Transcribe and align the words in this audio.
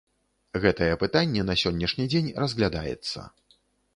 Гэтае 0.63 0.87
пытанне 1.03 1.43
на 1.51 1.55
сённяшні 1.63 2.05
дзень 2.13 2.31
разглядаецца. 2.45 3.19